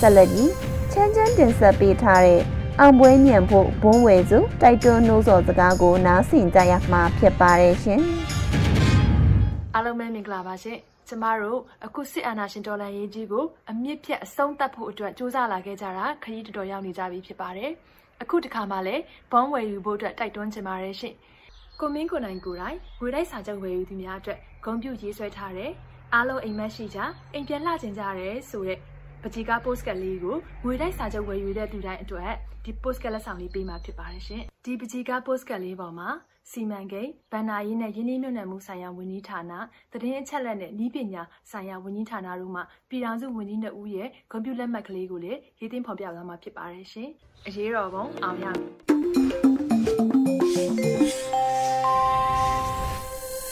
[0.00, 0.50] ဆက်လက်ပြီး
[0.92, 2.42] ချမ်းချမ်းတင်ဆက်ပေးထားတဲ့
[2.80, 8.00] အောင်ပွဲညံဖို့ဘုံဝဲစုတိုက်တွန်းနှိုးဆော်စကားကိုနားဆင်ကြရမှာဖြစ်ပါတယ်ရှင်။
[9.74, 10.78] အားလုံးပဲမင်္ဂလာပါရှင်။
[11.08, 17.70] ကျမတို့အခုစစ်အာဏာရှင်တော်လှန်ရေးကြီးကိုအမြင့်ဖြတ်အဆုံးသတ်ဖို့အတွက်စူးစမ်းလာခဲ့ကြတာခရီးတော်တော်ရောက်နေကြပြီဖြစ်ပါတယ်။
[18.22, 21.14] အခုတခါမှလည်းဘွန်ဝယ်ယူဖို့အတွက်တိုက်တွန်းချင်ပါတယ်ရှင်။
[21.80, 25.70] ကိုမင်းကိုနိုင်ကိုတိုင်ငွေတိုက်စာချုပ်ဝယ်ယူသူများအတွက်ဂုဏ်ပြုရေးဆွဲထားတဲ့
[26.14, 26.98] အားလုံးအိမ်မက်ရှိကြ
[27.34, 28.78] အိမ်ပြန်လှကျင်ကြရဲဆိုတဲ့
[29.22, 32.32] ပကြီးကား post ကလေးကိုငွေတိုက်စာချုပ်ဝယ်ယူတဲ့သူတိုင်းအတွက်
[32.64, 36.08] ဒီ post ကလက်ဆောင်လေးပေးမှာဖြစ်ပါတယ်ရှင်။ဒီပကြီးကား post ကလေးပေါ်မှာ
[36.50, 39.52] စီမံကိန်းဗဏ္ဍာရေးနဲ့ယင်းနှိမ့်ညွတ်နယ်မှုဆိုင်ရာဝန်ကြီးဌာန
[39.92, 47.08] သတင်းအချက်အလက်နဲ့ဤပညာဆိုင်ရာဝန်ကြီးဌာနတို့မှပြည်ထောင်စုဝန်ကြီးနှစ်ဦးရဲ့ကွန်ပျူတာလက်မှတ်ကလေးကိုလည်းရေးသိမ်းဖော်ပြသွားမှာဖြစ်ပါတယ်ရှင်။
[47.46, 48.68] အရေးတော်ပုံအောင်ရမည်။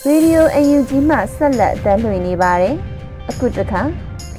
[0.06, 2.74] ရေဒီယိုအယူကြီးမှဆက်လက်အသံလွှင့်နေပါတယ်။
[3.30, 3.82] အခုတခါ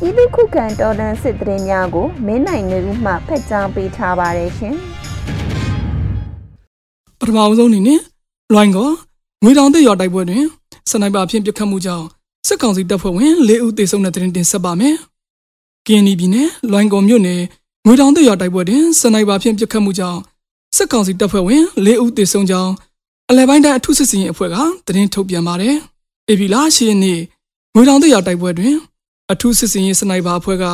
[0.02, 4.76] ပြည်သူခုခံတော်လှန်စစ်တရင်များကိုမင်းနိုင်နေဦးမှဖက်ကြားပေးထားပါတယ်ရှင်။
[7.20, 8.00] ပထမဆုံးအနေနဲ့
[8.54, 8.78] လွိုင်းက
[9.44, 10.46] ငွေတောင်တဲ့ရွာတိုက်ပွဲတွင်
[10.90, 12.06] စနိုက်ပါဖြင့်ပစ်ခတ်မှုကြောင့်
[12.48, 14.96] စစ်ကောင်စီတပ်ဖွဲ့ဝင်၄ဦးသေဆုံးတဲ့တင်တင်ဆက်ပါမယ်။
[15.88, 17.42] ကင်းနီပြည်နယ်လွိုင်းကော်မြို့နယ်
[17.86, 20.20] ငွေတောင်တဲ့ရွာတိုက်ပွဲတွင်စနိုက်ပါဖြင့်ပစ်ခတ်မှုကြောင့်
[20.78, 22.72] စစ်ကောင်စီတပ်ဖွဲ့ဝင်၄ဦးသေဆုံးကြောင်း
[23.30, 25.76] အလဲပိုင်းတိုင်းအထူးစစ်စင်အဖွဲ့ကသတင်းထုတ်ပြန်ပါတယ်။
[26.30, 27.20] အေဗီလာရှိရနေ့
[27.76, 28.76] ငွေတောင်တဲ့ရွာတိုက်ပွဲတွင်
[29.32, 30.66] အထူးစစ်စင်စနိုက်ပါအဖွဲ့က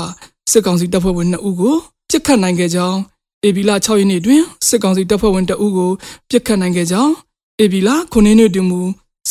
[0.52, 1.76] စစ်ကောင်စီတပ်ဖွဲ့ဝင်2ဦးကို
[2.10, 3.00] ပစ်ခတ်နိုင်ခဲ့ကြောင်း
[3.44, 5.92] အေဗီလာ6ရက်နေ့တွင်စစ်ကောင်စီတပ်ဖွဲ့ဝင်2ဦးကို
[6.30, 7.14] ပစ်ခတ်နိုင်ခဲ့ကြောင်း
[7.60, 8.82] အေဗီလာခုနှစ်နှစ်တွင်မူ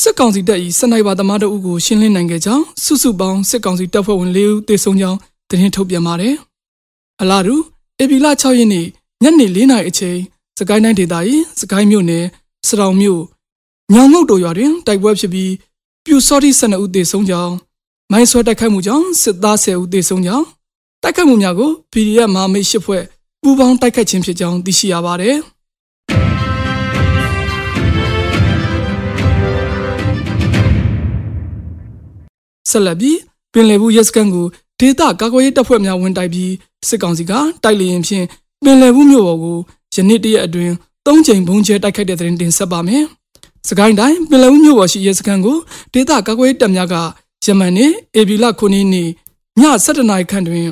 [0.00, 6.34] စစ်ကောင်စီတပ်၏စနိုက်ပါသမားတို့ကိုရှင်းလင်းနိုင်ခဲ့ကြောင်းစုစုပေါင်းစစ်ကောင်စီတပ်ဖွဲ့ဝင်၄ဦးသေဆုံးကြောင်းသတင်းထုတ်ပြန်ပါတယ်။
[7.20, 7.54] အလားတူ
[7.98, 8.86] အေဗီလာ6ရက်နေ့
[9.22, 10.18] ညနေ4နာရီအချိန်
[10.58, 11.14] စကိုင်းတိုင်းဒေသ၏
[11.60, 12.24] စကိုင်းမြို့နယ်
[12.68, 13.22] စတောင်မြို့
[13.92, 15.52] ညောင်ငုတ်တို့ရွာတွင်တိုက်ပွဲဖြစ်ပြီး
[16.04, 17.54] ပြူစောတိ12ဦးသေဆုံးကြောင်း
[18.12, 20.46] မိုင်းဆွဲတိုက်ခိုက်မှုကြောင့်စစ်သား10ဦးသေဆုံးကြောင်း
[21.02, 23.02] တိုက်ခိုက်မှုများကို PDF မဟာမိတ်ရှစ်ဖွဲ့
[23.42, 25.36] ပူးပေါင်းတိုက်ခိုက်ခြင်းဖြစ်ကြောင်းသိရှိရပါတယ်။
[32.70, 33.18] ဆက်လက်ပြီး
[33.52, 34.46] ပင်လယ်ဘူးရဲစခန်းကို
[34.80, 36.52] ဒေသကာကွယ်ရေးတပ်ဖွဲ့များဝင်တိုက်ပြီး
[36.88, 37.32] စစ်ကောင်စီက
[37.64, 38.26] တိုက်လေရင်ဖြင့်
[38.64, 39.58] ပင်လယ်ဘူးမြို့ပေါ်ကို
[39.94, 40.72] ယနေ့တရက်အတွင်း
[41.06, 43.04] ၃ချိန်ဘုံကျဲတိုက်ခိုက်တဲ့တဲ့တင်ဆက်ပါမယ်။
[43.68, 45.58] စကိုင်းတိုင်းပင်လယ်ဘူးမြို့ပေါ်ရှိရဲစခန်းကို
[45.92, 46.96] ဒေသကာကွယ်ရေးတပ်များက
[47.44, 49.10] ယမန်နေ့အေဗီလ9နေ့နေ့ည
[49.60, 50.66] 7:00နာရီခန့်တွင်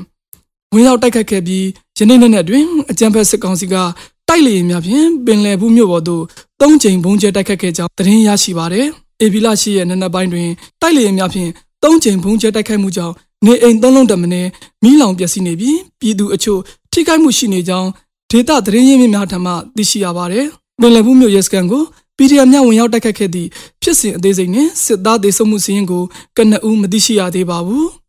[0.73, 1.67] ဝင်ရောက်တိုက်ခိုက်ခဲ့ပြီး
[1.99, 3.75] ယနေ့နေ့နဲ့တွင်အကြမ်းဖက်စစ်ကောင်စီက
[4.29, 6.23] တိုက်လေရင်များဖြင့်ပင်လယ်ဘူးမြို့ပေါ်သို့
[6.61, 8.87] ၃ချိန်ဘုံကျဲတိုက်ခိုက်ခဲ့ကြောင်းသတင်းရရှိပါသည်။
[9.21, 10.49] အေဗီလရှိရဲ့နနက်ပိုင်းတွင်
[10.81, 11.51] တိုက်လေရင်များဖြင့်
[11.83, 13.15] သုံးချိန်ဘုံကျဲတိုက်ခိုက်မှုကြောင့်
[13.47, 14.51] နေအိမ်သုံးလုံးတမင်း
[14.83, 16.61] မီးလောင်ပျက်စီးနေပြီးပြည်သူအချို့
[16.93, 17.89] ထိခိုက်မှုရှိနေကြောင်း
[18.31, 20.47] ဒေသသတင်းရင်းမြစ်များထံမှသိရှိရပါတယ်။
[20.81, 21.83] ပင်လယ်ဘူးမြို့ရဲစခန်းကို
[22.23, 23.49] PDF များဝင်ရောက်တိုက်ခတ်ခဲ့သည့်
[23.83, 26.03] ဖြစ်စဉ်အသေးစိတ်နဲ့စစ်သားဒေဆုံးမှုစီးရင်ကို
[26.37, 27.87] ကနအူးမသိရှိရသေးပါဘူး။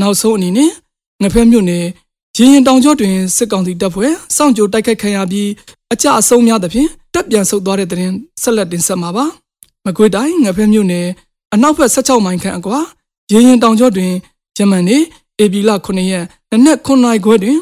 [0.00, 0.70] နောက်ဆုံးအနေနဲ့
[1.22, 1.84] ငဖက်မြို့နယ်
[2.36, 5.48] ရင်ရင်တောင်ကျောတွင်စစ်ကောင်စီတပ်ဖွဲ့စောင့်ကြိုတိုက်ခိုက်ခံရပြီး
[5.92, 9.24] အကြအဆုံးများသဖြင့်တပ်ပြန်ဆုတ်သွားတဲ့တဲ့ရင်ဆက်လက်တင်ဆက်မှာပါ
[9.84, 11.06] မကွေးတိုင်းငဖက်မြို့နယ်
[11.54, 12.78] အနောက်ဘက်16မိုင်ခန့်အကွာ
[13.32, 14.12] ရင်ရင်တောင်ကျောတွင်
[14.56, 14.98] ဂျမန်နေ
[15.40, 17.58] အေဘီလာ9ရက်နနက်9နာရီခွဲတွင်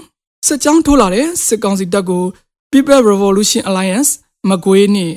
[0.47, 2.25] စစ်ကြောင်းထိုးလာတဲ့စစ်ကောင်စီတပ်ကို
[2.71, 4.11] People Revolution Alliance
[4.49, 5.15] မကွေးနှင့်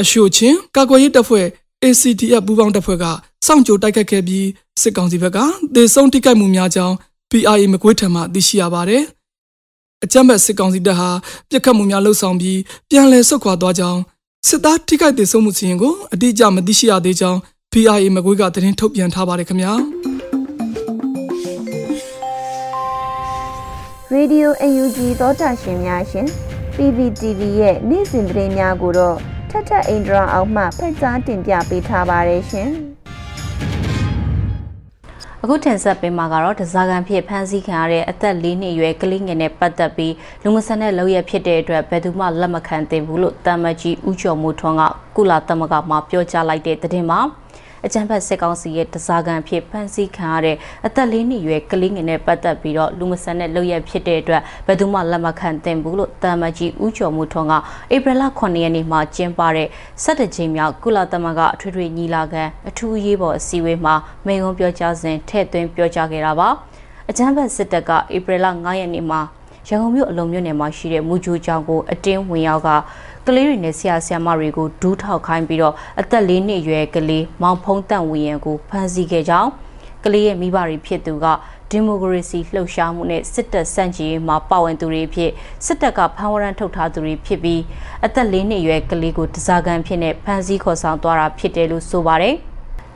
[0.00, 1.46] အရှိုချင်းကာကွယ်ရေးတပ်ဖွဲ့
[1.84, 3.04] ACTF ပူးပေါင်းတပ်ဖွဲ့က
[3.46, 4.46] စောင့်ကြိုတိုက်ခတ်ခဲ့ပြီး
[4.82, 5.38] စစ်ကောင်စီဘက်က
[5.74, 6.94] ဒေဆုံးတိကိုက်မှုများကြောင်း
[7.30, 9.02] PRA မကွေးထံမှသိရှိရပါတယ်။
[10.04, 11.10] အကြမ်းဖက်စစ်ကောင်စီတပ်ဟာ
[11.50, 12.58] ပြစ်ခတ်မှုများလှုပ်ဆောင်ပြီး
[12.90, 14.00] ပြန်လည်ဆုတ်ခွာသွားကြောင်း
[14.48, 17.38] စစ်သားထိခိုက်ဒေဆုံးမှုစီရင်ကိုအတိအကျမသိရှိရသေးကြောင်း
[17.72, 20.27] PRA မကွေးကသတင်းထုတ်ပြန်ထားပါတယ်ခင်ဗျာ
[24.14, 26.26] ရေဒီယို UNG သောတာရှင်များရှင်
[26.76, 29.16] PPTV ရဲ့နေ့စဉ်သတင်းများကိုတော့
[29.50, 32.68] ထထအင်ဒရာအောင်မှဖက်ကြားတင်ပြပေးထားပါတယ်ရှင်
[35.42, 44.82] အခုတင်ဆက်ပေးမှာကတော့ဒဇာကန်ဖြစ်ဖမ်းဆီးခံရတဲ့အသက်၄နှစ်အရွယ်ကလေးငယ်နဲ့ပတ်သက်ပြီးလူမဆန်တဲ့လောက်ရဖြစ်တဲ့အတွက်ဘယ်သူမှလက်မခံသင့်ဘူးလို့တမ္မကြီးဦးကျော်မိုးထွန်းက
[45.16, 47.20] ကုလာသမဂမှာပြောကြားလိုက်တဲ့သတင်းမှာ
[47.86, 57.54] အကြံဖတ်စစ်ကောင်စီရဲ့တစားကန်ဖြစ်ဖမ်းဆီးခံရတဲ့အသက်လေးနှစ်ရွယ်ကလေးငယ်နဲ့ပတ်သက်ပြီးတော့လူမဆန်တဲ့လုပ်ရဖြစ်တဲ့အတွက်ဘယ်သူမှလက်မခံသင့်ဘူးလို့တာမကြီးဦးကျော်မှုထွန်းက
[57.94, 59.68] ဧပြီလ9ရက်နေ့မှာကျင်းပတဲ့
[60.04, 63.94] 17ကြိမ်မြောက်ကုလသမဂ္ဂအထွေထွေညီလာခံအထူးအရေးပေါ်အစည်းအဝေးမှာ
[64.26, 66.48] မိန့်ခွန်းပြောကြားစဉ်ထည့်သွင်းပြောကြားခဲ့တာပါ
[67.10, 69.22] အကြံဖတ်စစ်တပ်ကဧပြီလ9ရက်နေ့မှာ
[69.68, 72.68] ရန်ကုန်မြို့အလုံးမြို့နယ်မှာရှိတဲ့မူဂျူကျောင်းကိုအတင်းဝင်ရောက်က
[73.28, 79.50] ကလေးတွေနဲ့ဆရာဆရာမတွေကိုဒူးထောက်ခိုင်းပြီးတော့အသက်၄နှစ်အရွယ်ကလေးမောင်ဖုံးတန့်ဝီယံကိုဖမ်းဆီးခဲ့ကြောင်း
[80.04, 81.26] ကလေးရဲ့မိဘတွေဖြစ်သူက
[81.70, 85.30] ဒီမိုကရေစီလှုပ်ရှားမှုနဲ့စစ်တပ်စန့်ကျင်ရေးမှာပါဝင်သူတွေဖြစ်
[85.64, 87.60] စစ်တပ်ကဖမ်းဝရမ်းထုတ်ထားသူတွေဖြစ်ပြီး
[88.04, 92.36] အသက်၄နှစ်အရွယ်ကလေးကိုတစားကန်ဖြစ်နဲ့ဖမ်းဆီးခေါ်ဆောင်သွားတာဖြစ်တယ်လို့ဆိုပါတယ်။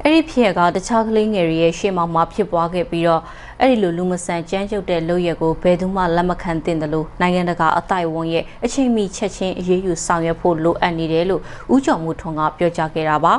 [0.04, 3.22] အဲ့ဒီဖြစ်ကတခြားကလေးငယ်တွေရဲ့ရှေ့မှမှာဖြစ်ပွားခဲ့ပြီးတော့
[3.64, 11.42] အဲ့ဒီလိုလူမဆန်ကြမ်းကြုတ်တဲ့လုပ်ရက်ကိုဘယ်သူမှလက်မခံသင့်တယ်လို့နိုင်ငံတကာအတိုင်းဝန်ရဲ့အချိန်မီချက်ချင်းအရေးယူဆောင်ရွက်ဖို့လိုအပ်နေတယ်လို့
[11.74, 13.34] ဦးကျော်မှုထွန်းကပြောကြားခဲ့တာပါ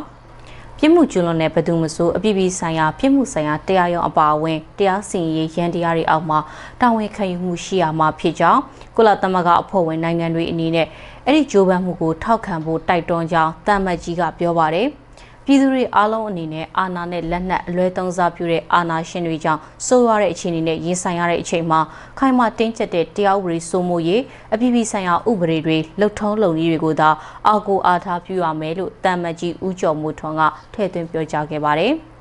[0.78, 6.40] ပြစ်မှုကျူးလွန်တဲ့ဘသူမဆိုအပြစ်ပြီးဆိုင်ရာပြစ်မှုဆိုင်ရာတရားရုံးအပါအဝင်တရားစီရင်ရေးရန်တရားတွေအောက်မှာ
[6.82, 8.62] တာဝန်ခံယူမှုရှိရမှာဖြစ်ကြောင်း
[8.96, 10.88] ကုလသမဂ္ဂအဖွဲ့ဝင်နိုင်ငံတွေအနေနဲ့
[11.26, 14.90] အဲ့ဒီကြိုးပမ်းမှုကိုထောက်ခံဖို့တိုက်တွန်းကြောင်းတမ္မတ်ကြီးကပြောပါတယ်။
[15.46, 21.80] ပြည်သူတွေအားလုံးအနေနဲ့အာဏာနဲ့လက်နက်အလွဲသုံးစားပြုတဲ့အာဏာရှင်တွေကြောင့်ဆိုးရွားတဲ့အခြေအနေနဲ့ရင်ဆိုင်ရတဲ့အချိန်မှာ
[22.20, 24.22] ခိုင်မာတင်းကျပ်တဲ့တရားဥပဒေစိုးမိုးရေး
[24.54, 27.10] အပြည်ပြည်ဆိုင်ရာဥပဒေတွေလှုပ်ထုံးလုပ်နည်းတွေကိုသာ
[27.48, 30.42] အောက်ကိုအားထားပြုရမယ်လို့တမ္မကြီးဦးကျော်မိုးထွန်းက
[30.74, 31.94] ထည့်သွင်းပြောကြားခဲ့ပါတယ်။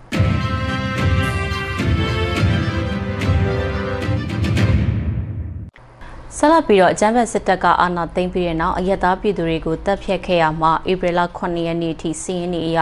[6.44, 12.78] ဆက်လက်ပြီးတော့အကြမ်းဖက်စစ်တပ်ကအာဏာသိမ်းပြီးတဲ့နောက်အရက်သားပြည်သူတွေကိုတပ်ဖြတ်ခဲ့ရမှာဧပြီလ9ရက်နေ့ထိစီးရင်နေအရ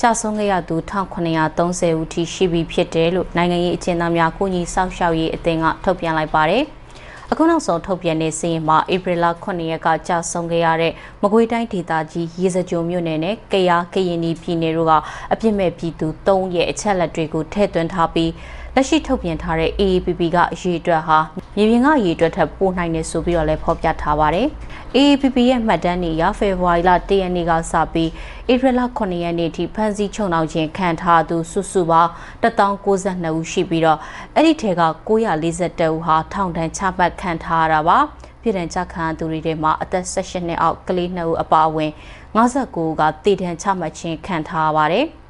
[0.00, 6.64] ကြာဆုံးခဲ့ရသူ1930ဦးထိရှိပြီဖြစ်တယ်လို့နိုင်ငံရေးအကျဉ်းသားများကိုကြီးစောက်ရှောက်ရေးအသင်းကထုတ်ပြန်လိုက်ပါတယ်။
[7.30, 14.92] အခုနောက်ဆုံးထုတ်ပြန်တဲ့စီးရင်မှာဧပြီလ9ရက်ကကြာဆုံးခဲ့ရတဲ့မကွေးတိုင်းဒေသကြီးရေစကြိုမြို့နယ်နဲ့ကယားကရင်ပြည်နယ်တို့က
[15.32, 18.30] အပြစ်မဲ့ပြည်သူ3ရဲ့အချက်လက်တွေကိုထည့်သွင်းထားပြီး
[18.74, 21.18] လက်ရှိထုတ်ပြန်ထားတဲ့ AAPP ကအရေးအတွက်ဟာ
[21.56, 24.46] မြေပြင်ကအရေးအတွက်ထပ်ပိုနိုင်နေဆိုပြီးတော့လည်းဖော်ပြထားပါတယ်။
[24.96, 28.10] AAPP ရဲ့မှတ်တမ်းတွေအရဖေဖော်ဝါရီလ၁ရက်နေ့ကစပြီး
[28.52, 32.10] ဧပြီလ9ရက်နေ့ထိဖမ်းဆီးချုပ်နှောင်ခြင်းခံထားသူစုစုပေါင်း
[32.42, 33.98] 1092ဦးရှိပြီးတော့
[34.34, 37.98] အဲ့ဒီထဲက942ဦးဟာထောင်ဒဏ်ချမှတ်ခံထားရတာပါ။
[38.42, 41.90] ပြည်ထန်ချခံသူတွေထဲမှာအသက်18နှစ်အောက်ကလေး2ဦးအပါအဝင်
[42.36, 45.06] 59ဦးကတည်ထန်ချမှတ်ခြင်းခံထားရပါတယ်။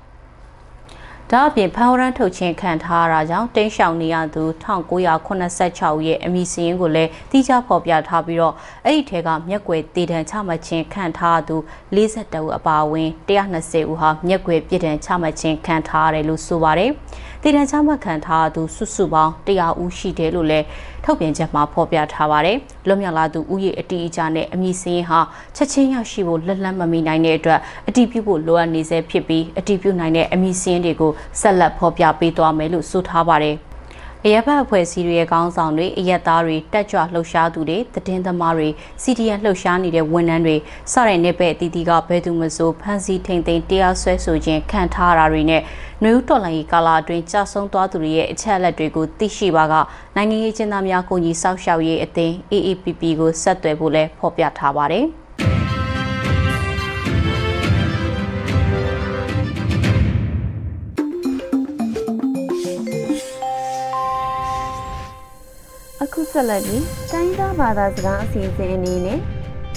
[1.32, 11.56] ဒါအပြင်ဖန်ဝရန်ထုတ်ချင်းခံထားရတာကြောင့်တိန့်ရှောင်နေရသူ1986ရဲ့အမည်စရင်ကိုလည်းတိကျဖော်ပြထားပြီးတော့အဲ့ဒီထဲကမျက်ွယ်တည်တံချမှတ်ခြင်းခံထားသူ
[11.96, 16.90] 42ဦးအပါအဝင်120ဦးဟာမျက်ွယ်ပြည်တံချမှတ်ခြင်းခံထားရတယ်လို့ဆိုပါတယ်။
[17.46, 20.66] တည်တံ့ချမှတ်ခံထားသူစုစုပေါင်း100ဦးရှိတယ်လို့လည်း
[21.04, 25.20] ထုတ်ပြန်ချက်မှာဖော်ပြထားပါတယ်။လွတ်မြောက်လာသူဥယေအတီးအကြနဲ့အမည်စင်းဟာ
[25.56, 33.56] ချက်ချင်းရရှိဖို့လက်လက်မမီနိုင်တဲ့အတွက်အတီးပြုဖို့လိုအပ်နေစေဖြစ်ပြီးအတီးပြုနိုင်တဲ့အမည်စင်းတွေကိုဆက်လက်ဖော်ပြပေးသွားမယ်လို့ဆိုထားပါတယ်။
[34.26, 38.68] အရက်ဘတ်အဖွဲ့အစည်းတွေရဲ့ခေါင်းဆောင်တွေအရက်သားတွေတက်ကြွလှုပ်ရှားသူတွေသတင်းသမားတွေ
[39.02, 40.56] CDN လှုပ်ရှားနေတဲ့ဝန်ထမ်းတွေ
[40.92, 45.62] စတဲ့နေပဲ့အသီးသီးကဘယ်သူမှဆိုဖမ်းဆီးထိန်သိမ်းတရားစွဲဆိုခြင်းခံထားတာတွေနဲ့
[46.02, 49.74] နှွေဦးတော်လှန်ရေးကာလအတွင်းကြာဆုံးသွားသူတွေရဲ့အချက်အလက်တွေကိုသိရှိပါက
[50.16, 55.06] နိုင်ငံရေးကျင်းသားများကိုကြီးစောက်ရှောက်ရေးအသင်း AAPP ကိုဆက်သွယ်ဖို့လည်းဖော်ပြထားပါတယ်။
[66.16, 69.18] ခုဆက်လက်ပြီးတိုင်းသားဘာသာစကားအစီအစဉ်အနေနဲ့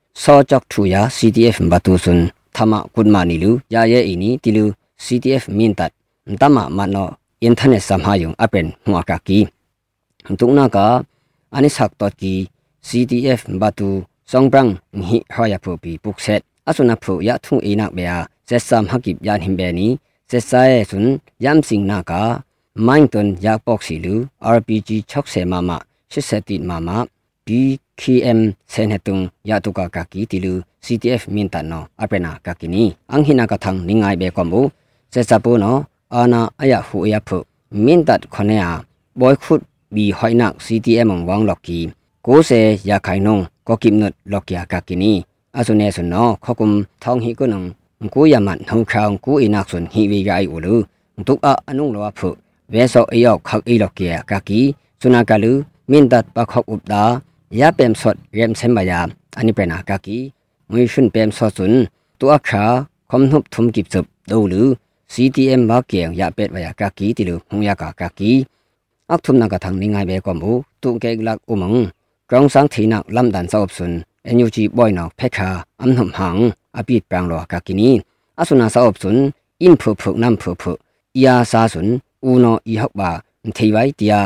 [26.38, 27.15] ากีอัพนา
[27.47, 34.67] PKM senhetung yatuka kaki tilu CTF minta no apena kakini anghina kathang ningai be kombu
[35.15, 38.83] sesapu no ana aya hu ya phu mintat khonea
[39.15, 39.63] boy khut
[39.95, 45.23] bi hoinak CTM wang loki ko se ya khainong ko kimnut lokya kakini
[45.55, 47.67] asune sun no khokum thong hi kunang
[48.11, 50.83] ku yaman hong khaung ku inak sun hi wi gai ulu
[51.27, 52.35] tuk a anung lo phu
[52.73, 55.53] veso eyok khak i lokya kaki sunakalu
[55.91, 59.07] mintat pakhok upda ya pem sot rem sem ba ya
[59.37, 60.31] ani pe na ka ki
[60.69, 61.87] ngui shun pem so chun
[62.19, 64.75] tu a kha khom nup thum kip chup do lu
[65.13, 68.09] ctm ba keng ya pet ba ya ka ki ti lu hung ya ka ka
[68.19, 68.45] ki
[69.13, 71.87] ak thum na ka thang ni ngai be ko mu tu ke lak umang
[72.31, 73.93] trong sang thi na lam dan sa op sun
[74.29, 75.49] enyu chi boy na phe kha
[75.83, 76.41] am nam hang
[76.79, 77.91] a pi pang lo ka ki ni
[78.41, 79.17] asuna sa op sun
[79.59, 80.73] in phu phu nam phu phu
[81.25, 81.89] ya sa sun
[82.29, 83.11] u no i hok ba
[83.57, 84.21] thei bai tia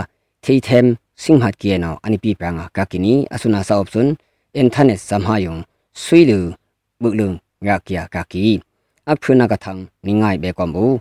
[0.45, 0.87] thei them
[1.23, 4.17] singhat kiano ani pi pranga kakini asuna sa opsun
[4.57, 5.61] enthanet samhayong
[5.93, 6.57] suilu
[6.97, 8.65] buklung rakya kaki
[9.05, 10.97] aphruna kathang ningai be kombu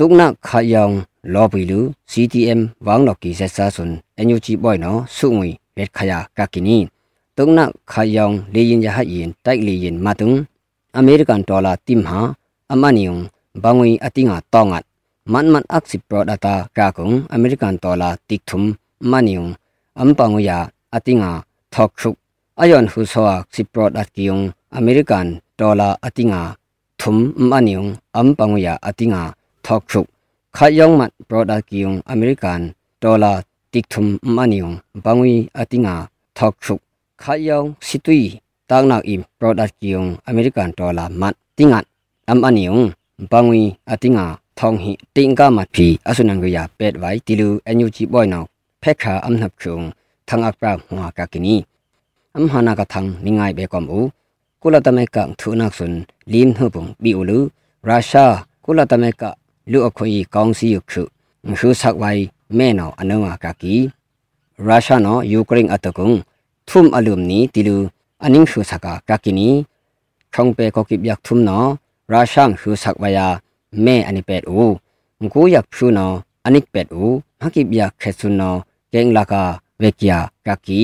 [0.00, 6.88] tukna khayong lobilu ctm wangloki sesa sun enyuchi boyno sungui red khaya kakini
[7.36, 10.48] tukna khayong leyin ya hayin tai leyin matung
[10.96, 12.32] american dollar timha
[12.72, 14.84] amaniung bangui atinga tongat
[15.28, 19.46] man man aksi prodata kakung american dollar tikthum မနီယုံ
[19.98, 20.58] အမ်ပငူယာ
[20.94, 21.30] အတိငါ
[21.74, 22.10] ထောက်ခု
[22.60, 24.38] အယွန်ဟူဆောအစီပရော့ဒတ်ကီယုံ
[24.76, 25.26] အမေရိကန်
[25.58, 26.40] ဒေါ်လာအတိငါ
[27.00, 27.14] ထုံ
[27.50, 27.84] မနီယုံ
[28.16, 29.22] အမ်ပငူယာအတိငါ
[29.64, 30.00] ထောက်ခု
[30.56, 32.60] ခါယောင်မတ်ပရော့ဒတ်ကီယုံအမေရိကန်
[33.02, 33.32] ဒေါ်လာ
[33.72, 34.04] တိကထုံ
[34.36, 34.70] မနီယုံ
[35.04, 35.94] ဘငွေအတိငါ
[36.36, 36.74] ထောက်ခု
[37.22, 38.20] ခါယောင်စီတွီ
[38.70, 41.78] တောင်းနောက်အင်ပရော့ဒတ်ကီယုံအမေရိကန်ဒေါ်လာမတ်တိငါ
[42.28, 42.78] အမ်အနီယုံ
[43.32, 44.26] ဘငွေအတိငါ
[44.58, 48.44] ထောင်းဟိတင်ကမတ်ဖီအဆုနံကရပက်ဝိုင်တီလူအန်ယူဂျီဘွိုင်နော
[48.81, 49.81] เพคขาอัมนับครุง
[50.29, 51.55] ทังอักปราหัวกากินี
[52.35, 54.01] อัมหานากะทังนิงไงเบกอมอู
[54.61, 55.93] กุลตะเมกังทุนักสุน
[56.33, 57.39] ลินหุปุงบิอูลู
[57.89, 58.25] ราชา
[58.65, 59.29] กุลตะเมกะ
[59.71, 61.03] လူအခွင့်အရေးကောင်းစီခု
[61.59, 62.21] ရှုဆက်ဝိုင်
[62.57, 63.75] မဲနော်အနုံအကကီ
[64.65, 66.09] ရုရှားနော်ယူကရိန်းအတကုံ
[66.69, 67.77] ထုမ်အလုံနီတီလူ
[68.23, 69.49] အနင်းရှုစကာကကီနီ
[70.33, 71.67] ခေါင်ပေကိုကိဗျက်ထုမ်နော်
[72.11, 73.27] ရုရှားရှုဆက်ဝါယာ
[73.85, 74.67] မဲအနိပက်အို
[75.21, 78.59] ငကိုယက်ရှုနော်အနိပက်အိုမကိဗျက်ခဲဆုနော်
[78.92, 79.42] ကင်လာကာ
[79.80, 80.80] ဝေကီယာကာကီ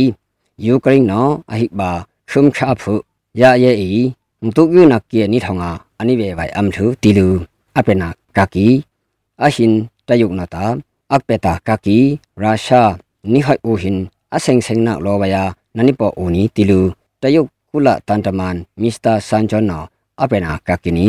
[0.65, 1.91] ယူကရိန်းနော်အဟိဘာ
[2.31, 2.93] ရှုံချာဖု
[3.41, 3.91] ယာယေအီ
[4.45, 7.29] မတုကယူနာကီနီထောင်ငါအနိဘေဘိုင်အမ်ထူတီလူ
[7.79, 8.67] အပနာကာကီ
[9.45, 9.73] အရှင်
[10.09, 10.65] တယုနာတာ
[11.13, 11.99] အပတာကာကီ
[12.43, 12.93] ရုရှား
[13.33, 13.99] နိဟိုင်အိုဟင်
[14.35, 15.43] အဆိုင်ဆိုင်နာလောဘယာ
[15.77, 16.81] နနိပေါ်အိုနီတီလူ
[17.23, 19.87] တယုကုလတန်တမန်မစ္စတာဆန်ဂျွန်နော်
[20.21, 21.09] အပနာကာကီနီ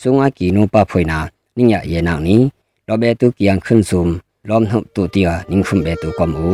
[0.00, 1.18] စုံအကီနိုပဖွေနာ
[1.56, 2.36] နိညာယေနာနီ
[2.86, 4.06] လောဘေတုကီယန်ခွန်းဆုံ
[4.44, 6.46] မ်လောမ်နှုတ်တူတီယာနင်းခုမ်ဘေတုကမူ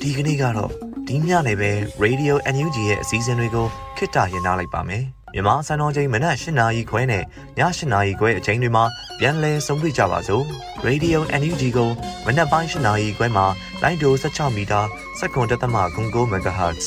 [0.00, 0.70] ဒီကနေ့ကတော့
[1.06, 1.70] ဒီညနေပဲ
[2.02, 5.04] Radio NUG ရဲ့အစည်းအဝေးကိုခਿੱတရရလိုက်ပါမယ်။
[5.34, 7.24] မြန်မာစံတော်ချိန်မနက်၈နာရီခွဲနဲ့ည
[7.58, 8.84] ၈နာရီခွဲအချိန်တွေမှာ
[9.18, 10.44] ပြန်လည်ဆုံးဖြတ်ကြပါစို့။
[10.86, 11.90] Radio NUG ကို
[12.26, 13.46] မနက်ပိုင်း၈နာရီခွဲမှာ
[13.82, 14.80] လိုင်းဒို16မီတာ
[15.20, 16.86] 7.3 MHz